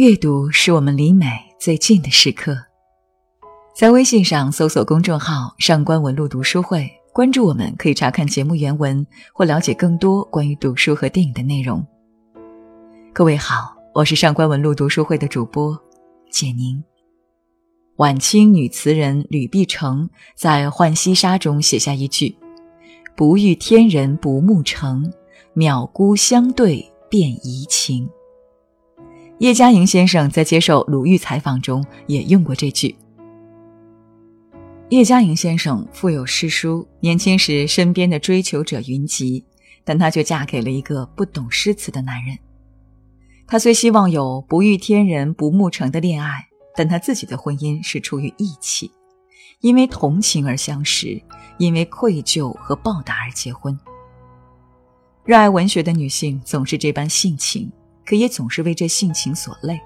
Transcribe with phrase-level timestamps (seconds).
[0.00, 1.26] 阅读是我们离美
[1.58, 2.56] 最近的时刻。
[3.76, 11.86] 在微信上搜索公众号“上官文露读书会”，关注我们，可以查看节目原文或了解更多关于读书和电影的内容。
[13.12, 15.78] 各位好，我是上官文露读书会的主播
[16.30, 16.82] 简宁。
[17.96, 22.34] 晚清女词人吕碧城在《浣溪沙》中写下一句
[23.14, 25.12] ：“不遇天人不慕成，
[25.54, 28.08] 渺孤相对便怡情。”
[29.40, 32.94] 叶嘉莹先生在接受鲁豫采访中也用过这句。
[34.90, 39.42] 叶嘉莹先生腹有诗书，年轻时身边的追求者云集，
[39.82, 42.36] 但她却嫁给了一个不懂诗词的男人。
[43.46, 48.92] 她虽希望有不遇天人不慕成的恋爱，但她自己的婚姻是出于义气，
[49.60, 51.18] 因为同情而相识，
[51.56, 53.78] 因为愧疚和报答而结婚。
[55.24, 57.72] 热爱文学的女性总是这般性情。
[58.10, 59.80] 可也总是为这性情所累。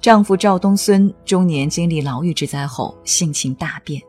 [0.00, 4.02] 丈夫赵东孙中年经历牢狱之灾后，性情大变，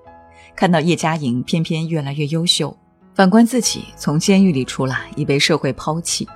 [0.55, 2.75] 看到叶嘉莹偏偏越来越优秀，
[3.13, 6.27] 反观自己从监狱里出来已被社会抛弃，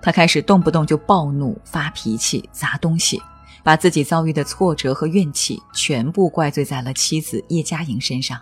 [0.00, 3.20] 他开始动不动就暴怒、发脾气、砸东西，
[3.64, 8.40] 把自己遭遇的挫折和怨气全部怪罪在了妻子叶嘉莹身上。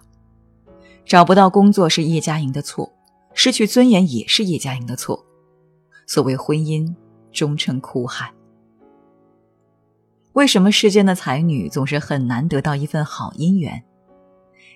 [1.07, 2.93] 找不到工作是叶嘉莹的错，
[3.33, 5.25] 失去尊严也是叶嘉莹的错。
[6.07, 6.95] 所谓婚姻。
[7.33, 8.33] 终成苦海。
[10.33, 13.83] 为什么世间的才女总是很难得到一份好姻缘？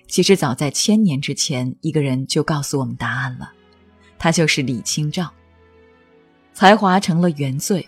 [0.07, 3.51] 其实早在千年之前，一个人就告诉我们答案了，
[4.19, 5.31] 他就是李清照。
[6.53, 7.87] 才华成了原罪，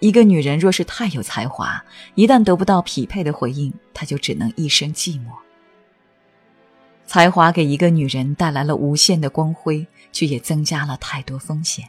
[0.00, 1.82] 一个女人若是太有才华，
[2.14, 5.30] 一旦得不到匹配的回应，她就只能一生寂寞。
[7.06, 11.88] 才华给一个女人带来了无限的光辉，却也增加了太多风险。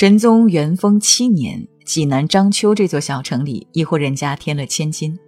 [0.00, 5.18] 神宗元丰七年，济南章丘这座小城里，一户人家添了千金。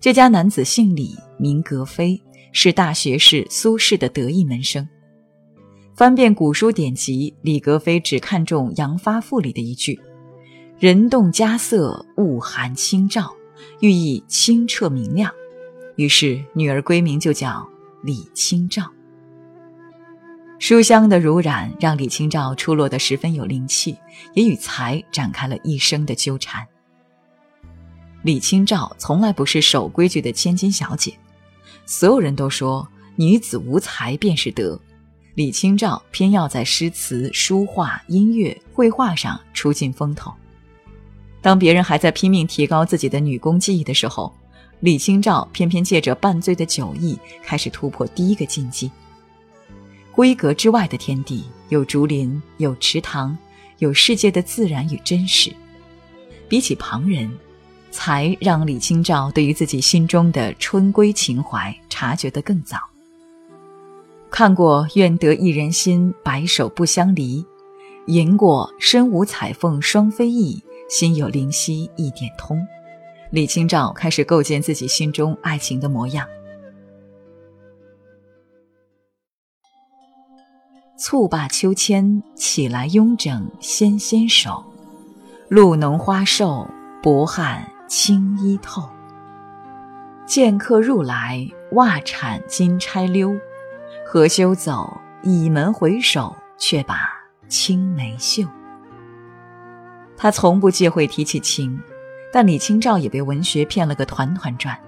[0.00, 4.88] 这家男子姓李，名格非，是大学士苏轼的得意门生。
[5.94, 9.96] 翻遍古书典籍，李格非只看中《杨发赋》里的一句
[10.80, 13.32] ：“人动家色，物含清照”，
[13.82, 15.32] 寓意清澈明亮。
[15.94, 17.64] 于是，女儿闺名就叫
[18.02, 18.82] 李清照。
[20.62, 23.98] 书香的濡染让李清照出落得十分有灵气，
[24.32, 26.64] 也与才展开了一生的纠缠。
[28.22, 31.12] 李清照从来不是守规矩的千金小姐，
[31.84, 32.86] 所有人都说
[33.16, 34.80] 女子无才便是德，
[35.34, 40.32] 李清照偏要在诗词、书画、音乐、绘画上出尽风头。
[41.40, 44.32] 当别人还在拼命提高自己的女工技艺的时候，
[44.78, 48.88] 李清照偏偏借着半醉的酒意，开始突破第一个禁忌。
[50.14, 53.36] 闺阁之外的天地，有竹林，有池塘，
[53.78, 55.50] 有世界的自然与真实。
[56.48, 57.30] 比起旁人，
[57.90, 62.78] 才让李清照对于自己心中的春闺情怀察觉得更早。
[64.30, 67.44] 看过“愿得一人心，白首不相离”，
[68.06, 72.60] 吟过“身无彩凤双飞翼，心有灵犀一点通”，
[73.30, 76.26] 李清照开始构建自己心中爱情的模样。
[81.04, 84.64] 蹴罢秋千，起来慵整纤纤手。
[85.48, 86.64] 露浓花瘦，
[87.02, 88.88] 薄汗轻衣透。
[90.26, 93.36] 见客入来，袜铲金钗溜。
[94.06, 97.10] 何羞走，倚门回首，却把
[97.48, 98.46] 青梅嗅。
[100.16, 101.76] 他从不忌讳提起情，
[102.32, 104.78] 但李清照也被文学骗了个团团转。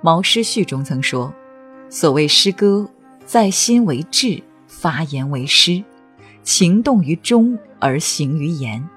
[0.00, 1.30] 毛诗序中曾说
[1.90, 2.88] ：“所谓诗歌，
[3.26, 4.42] 在心为志。”
[4.86, 5.82] 发言为诗，
[6.44, 8.88] 情动于中而行于言。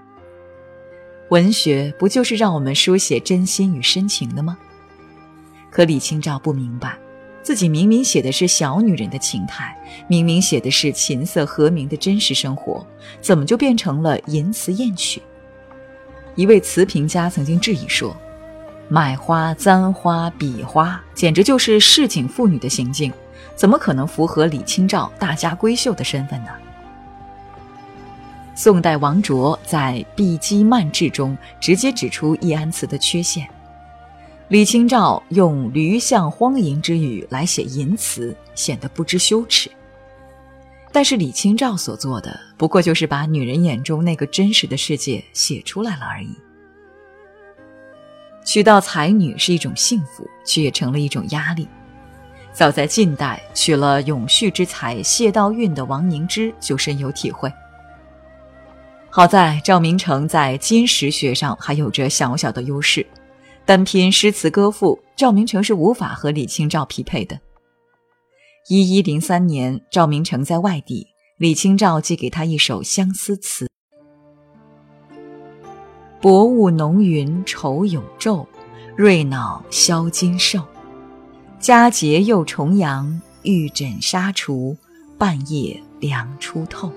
[1.29, 4.55] 文学不就是让我们书写真心与深情的吗？
[5.71, 6.95] 可李清照不明白，
[7.41, 9.75] 自己明明写的是小女人的情态，
[10.07, 12.85] 明明写的是琴瑟和鸣的真实生活，
[13.19, 15.19] 怎么就变成了淫词艳曲？
[16.35, 18.15] 一位词评家曾经质疑说
[18.89, 23.13] ：“买花、簪花、比花，简直就是市井妇女的行径。”
[23.55, 26.51] 怎么可能符合李清照大家闺秀的身份呢？
[28.55, 33.45] 宋代王卓在《碧鸡漫志》中直接指出易安词的缺陷：
[34.47, 39.69] 李清照用驴象荒淫之语来写淫词，显得不知羞耻。
[40.93, 46.33] 但是李清照所做的，不过就是把女人眼中那个真实的世界写出来了而已。
[48.49, 51.67] 娶到才女是一种幸福，却也成了一种压力。
[52.51, 57.53] 早在近代，娶了永续之才谢道韫的王凝之就深有体会。
[59.11, 63.05] 好在赵明诚在金石学上还有着小小的优势，
[63.65, 67.39] 单拼诗词歌赋，赵明诚是无法和李清照匹配的。
[68.67, 71.05] 一一零三年，赵明诚在外地，
[71.37, 73.69] 李清照寄给他一首相思词
[76.21, 78.45] ：“薄雾浓云愁永昼，
[78.97, 80.61] 瑞脑消金兽。
[81.59, 84.75] 佳节又重阳，玉枕纱厨，
[85.17, 86.91] 半夜凉初透。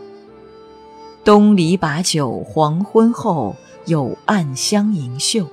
[1.24, 3.54] 东篱把酒黄昏后，
[3.86, 5.46] 有暗香盈袖。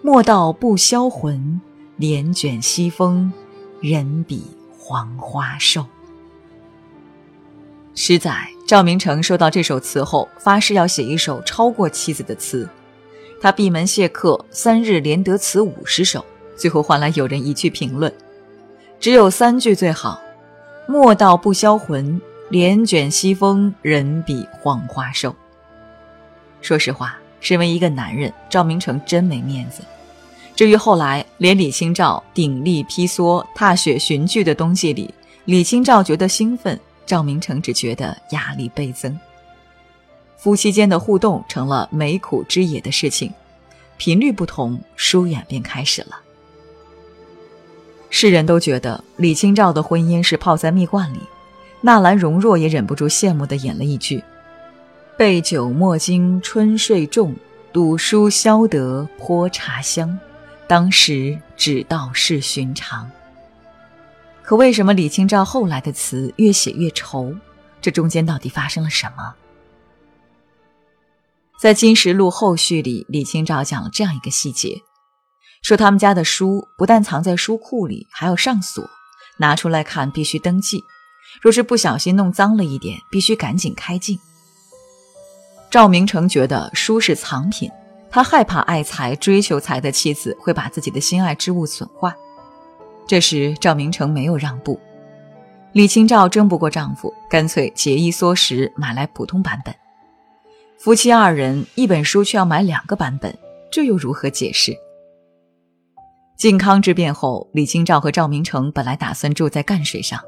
[0.00, 1.60] 莫道不销魂，
[1.96, 3.32] 帘卷西风，
[3.80, 4.42] 人比。”
[4.78, 5.84] 黄花瘦。
[7.96, 12.68] 诗载赵明诚收到这首词后，发誓要写一首超过妻子的词。
[13.40, 16.24] 他闭门谢客，三日连得词五十首，
[16.56, 18.12] 最后换来有人一句评论
[18.98, 20.20] ：“只有三句最好。
[20.88, 25.34] 莫道不销魂，帘卷西风，人比黄花瘦。”
[26.62, 29.82] 说实话，身为一个男人，赵明诚真没面子。
[30.54, 35.12] 至于后来，连李清照鼎力披缩、踏雪寻句的冬季里，
[35.44, 39.16] 李清照觉得兴奋，赵明诚只觉得压力倍增。
[40.36, 43.32] 夫妻间的互动成了美苦之也的事情，
[43.96, 46.20] 频率不同，疏远便开始了。
[48.10, 51.20] 世人都觉得李清照的婚姻是泡在蜜罐里，
[51.80, 54.22] 纳兰容若也忍不住羡慕的演了一句
[55.18, 57.34] ：“备酒莫惊春睡重，
[57.72, 60.18] 赌书消得泼茶香。”
[60.68, 63.08] 当时只道是寻常，
[64.42, 67.32] 可为什么李清照后来的词越写越愁？
[67.80, 69.32] 这中间到底发生了什么？
[71.58, 74.82] 在《金石录》后续里，李清照讲了这样一个细节：
[75.62, 78.88] 说他们家的书不但藏在书库里，还要上锁，
[79.38, 80.84] 拿出来看必须登记，
[81.40, 84.18] 若是不小心弄脏了一点，必须赶紧开镜。
[85.70, 87.70] 赵明诚觉得书是藏品。
[88.08, 92.14] 他害怕爱财、追求财的妻子会把自己的心爱之物损坏。
[93.06, 94.80] 这时，赵明诚没有让步，
[95.72, 99.74] 李清照争不过丈夫，干脆节衣缩食买来普通版本。
[100.78, 103.36] 夫妻二人一本书却要买两个版本，
[103.70, 104.76] 这又如何解释？
[106.38, 110.20] 靖康之变后，李清照和赵明诚本来打算住在赣水上，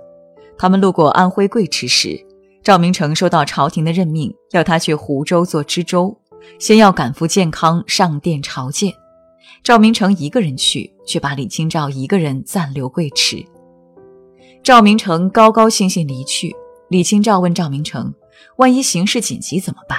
[0.56, 2.18] 他们路过安徽贵池时，
[2.62, 6.16] 赵明诚收到朝廷的任命，要他去湖州做知州。
[6.58, 8.92] 先要赶赴健康上殿朝见，
[9.62, 13.44] 赵明诚一个人去，却把李清照一个人暂留贵池。
[14.62, 16.54] 赵明诚高高兴兴离去，
[16.88, 18.12] 李清照问赵明诚
[18.56, 19.98] ：“万一形势紧急怎么办？”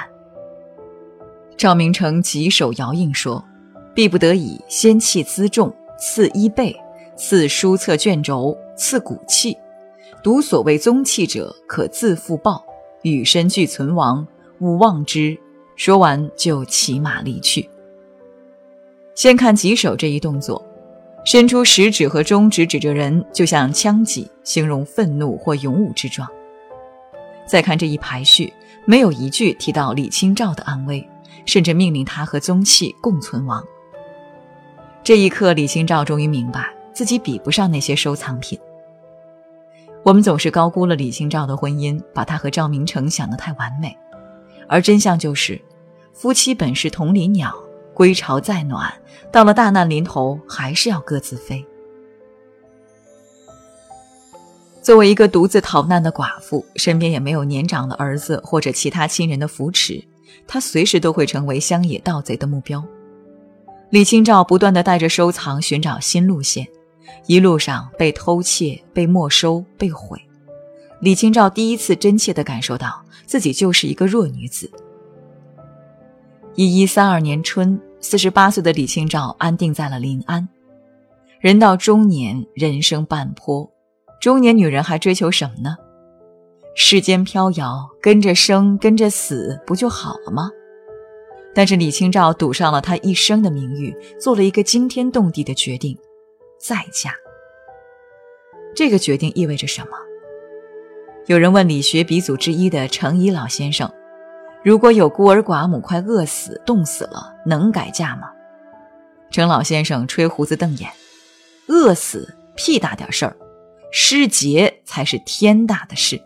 [1.60, 3.44] 赵明诚举手摇印说
[3.94, 5.70] ：“必不得已，先弃辎重，
[6.00, 6.74] 赐衣被，
[7.18, 9.58] 赐书册卷轴，赐骨器。
[10.24, 12.64] 独所谓宗器者，可自复报，
[13.02, 14.26] 与身俱存亡，
[14.62, 15.38] 勿忘之。”
[15.76, 17.70] 说完，就骑马离去。
[19.14, 20.66] 先看棘手这一动作，
[21.26, 26.26] 伸出食指和中指指着人，就像枪戟，形容愤怒或勇武之状。
[27.46, 28.54] 再看这一排序，
[28.86, 31.06] 没有一句提到李清照的安危，
[31.50, 33.66] 甚至命令他和宗器共存亡。
[35.04, 38.58] 这一刻，李清照终于明白自己比不上那些收藏品。
[40.04, 43.98] 我们总是高估了李清照的婚姻，把她和赵明诚想得太完美，
[44.68, 45.60] 而真相就是。
[46.14, 47.56] 夫妻本是同林鸟，
[47.94, 48.94] 归巢再暖，
[49.32, 51.66] 到了大难临头，还是要各自飞。
[54.82, 60.04] 作为一个独自逃难的寡妇，身边也没有年长的儿子或者其他亲人的扶持，
[60.48, 62.84] 她随时都会成为乡野盗贼的目标。
[63.90, 66.68] 李清照不断的带着收藏寻找新路线，
[67.26, 70.20] 一路上被偷窃、被没收、被毁。
[71.02, 74.70] 李清照第一次真切的感受到自己就是一个弱女子。
[76.56, 80.48] 一一三二年春，四十八岁的李清照安定在了临安。
[81.40, 83.68] 人到中年，人生半坡，
[84.20, 85.78] 中年女人还追求什么呢？
[86.82, 90.50] 世间飘摇，跟着生，跟着死，不就好了吗？
[91.54, 95.98] 但是李清照赌上了她一生的名誉，做了一个惊天动地的决定：
[96.58, 97.14] 再嫁。
[98.74, 99.90] 这个决定意味着什么？
[101.28, 103.92] 有人问理学鼻祖之一的程颐老先生。
[104.64, 108.30] 如果有孤儿寡母快饿死、冻死了，能改嫁吗？
[109.30, 110.90] 程老先生吹胡子瞪眼
[111.68, 113.36] ：“饿死屁大点事儿，
[113.92, 116.18] 失节才是天大的事。”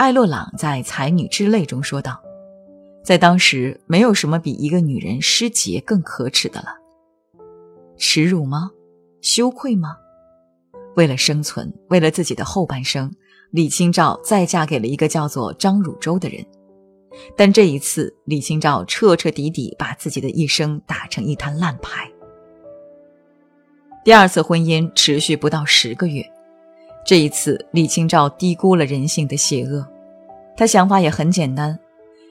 [0.00, 2.18] 艾洛朗在《才女之泪》中说道
[3.04, 6.68] ：“在当时，没有什么比一个女人失节更可耻的了。
[7.98, 8.70] 耻辱吗？
[9.20, 9.94] 羞愧吗？
[10.96, 13.14] 为了生存，为了自己的后半生。”
[13.52, 16.42] 李清照再嫁给了一个叫做张汝舟的人，
[17.36, 22.10] 但这一次，李清照彻彻底底把自己的一生打成一摊烂牌。
[24.02, 26.24] 第二次婚姻持续不到十个月，
[27.10, 29.84] 这一次李清照低估了人性的邪恶。
[30.56, 31.76] 她想法也很简单，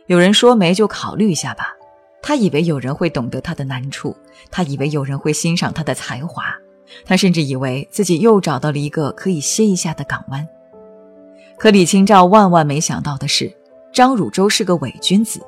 [0.07, 1.75] 有人说没就考虑一下吧。
[2.21, 4.15] 她以为有人会懂得她的难处，
[4.49, 6.45] 她以为有人会欣赏她的才华，
[7.03, 10.47] 她甚至以为自己又找到了一个可以歇一下的港湾。
[11.57, 13.53] 可李清照万万没想到的是，
[13.91, 15.41] 张汝舟是个伪君子，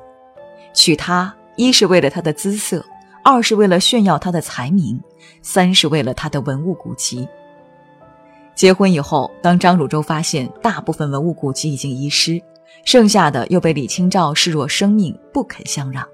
[0.74, 2.84] 娶她一是为了她的姿色，
[3.24, 5.00] 二是为了炫耀她的才名。
[5.40, 7.26] 三是为了他的文物古籍。
[8.54, 12.40] 结婚以后，当张汝舟发现大部分文物古籍已经遗失，
[12.84, 16.06] 剩下的又被李清照视若生命，不肯相让，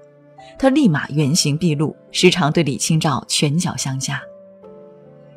[0.57, 4.21] 他立马原形毕露，时常对李清照拳脚相加。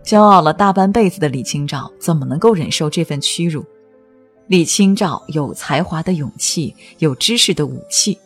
[0.04, 3.64] 骄傲了大半辈子的李清照，怎么能够忍受这份屈辱？
[4.47, 8.18] 李清照有才华的勇气，有知识的武器。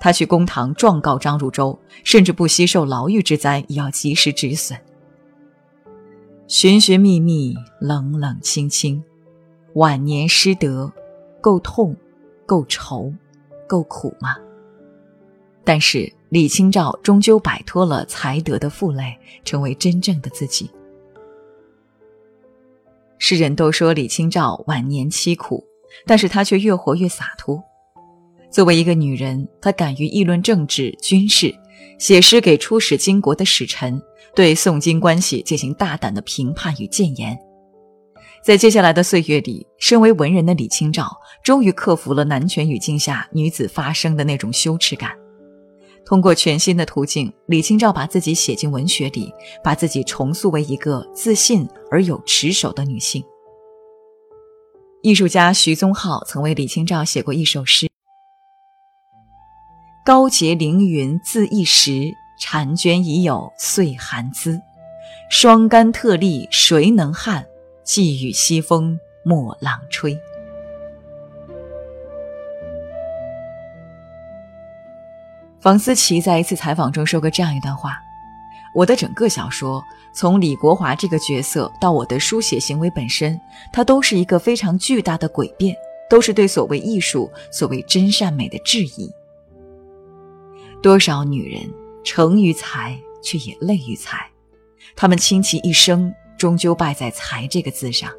[0.00, 4.78] 他去公堂状告张汝舟，甚至不惜受牢狱之灾，也要及时止损。
[6.54, 9.02] 寻寻觅觅，冷冷清清，
[9.72, 10.92] 晚年失德，
[11.40, 11.96] 够痛，
[12.44, 13.10] 够愁，
[13.66, 14.36] 够苦吗？
[15.64, 19.16] 但是李清照终究摆脱了才德的负累，
[19.46, 20.70] 成为真正的自己。
[23.16, 25.64] 世人都说李清照晚年凄苦，
[26.04, 27.64] 但是她却越活越洒脱。
[28.50, 31.54] 作为一个女人，她敢于议论政治、军事，
[31.98, 33.98] 写诗给出使金国的使臣，
[34.34, 37.38] 对宋金关系进行大胆的评判与谏言。
[38.44, 41.08] 在接下来的岁月里，身为文人的李清照
[41.44, 45.12] 终于克服了男权语境下女子发声的那种羞耻感。
[46.04, 53.22] 通过全新的途径，李清照把自己写进文学里，把自己重塑为一个自信而有持守的女性。
[55.02, 57.88] 艺术家徐宗浩曾为李清照写过一首诗。
[60.04, 62.12] 高洁凌云自一时，
[62.42, 64.60] 婵娟已有岁寒姿。
[65.30, 67.46] 双干特立谁能撼？
[67.84, 70.18] 寄与西风莫浪吹。
[75.60, 77.98] 房思琪在一次采访中说过这样一段话
[78.74, 79.82] ：“我的整个小说，
[80.12, 83.40] 从李国华这个角色到我的书写行为本身，
[83.72, 85.76] 它都是一个非常巨大的诡辩，
[86.10, 89.10] 都是对所谓艺术、所谓真善美的质疑。”
[90.82, 91.62] 多少女人
[92.04, 94.26] 成于才，却也累于才，
[94.96, 98.10] 他们倾其一生，终究败在“才”这个字上。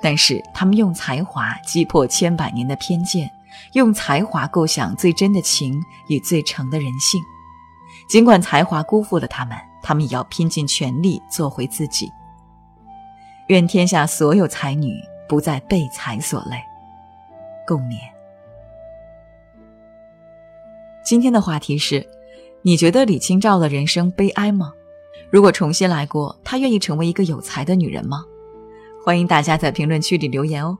[0.00, 3.30] 但是，他们用才华击破千百年的偏见，
[3.74, 7.20] 用才华构想最真的情与最诚的人性。
[8.08, 12.10] 尽管才华辜负了他们，他们也要拼尽全力做回自己。
[13.48, 14.94] 愿天下所有才女
[15.28, 16.62] 不再被才所累。
[17.66, 17.96] 共勉。
[21.04, 22.06] 今天的话题是：
[22.68, 24.74] 你觉得李清照的人生悲哀吗？
[25.30, 28.22] 如果重新来过，她愿意成为一个有才的女人吗？
[29.02, 30.76] 欢迎大家在评论区里留言哦。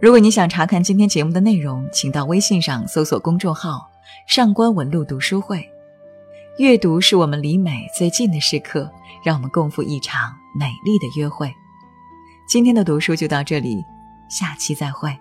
[0.00, 3.78] 如果你想查看今天节目的内容，请到微信上搜索公众号
[4.26, 5.62] “上官文露读书会”。
[6.56, 8.90] 阅读是我们离美最近的时刻，
[9.22, 11.52] 让我们共赴一场美丽的约会。
[12.48, 13.84] 今天的读书就到这里，
[14.30, 15.14] 下期再会。